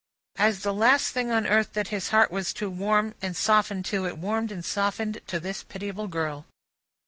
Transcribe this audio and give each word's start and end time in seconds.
As 0.39 0.63
the 0.63 0.73
last 0.73 1.11
thing 1.13 1.29
on 1.29 1.45
earth 1.45 1.73
that 1.73 1.89
his 1.89 2.09
heart 2.09 2.31
was 2.31 2.53
to 2.53 2.71
warm 2.71 3.13
and 3.21 3.37
soften 3.37 3.83
to, 3.83 4.07
it 4.07 4.17
warmed 4.17 4.51
and 4.51 4.65
softened 4.65 5.21
to 5.27 5.39
this 5.39 5.61
pitiable 5.61 6.07
girl. 6.07 6.47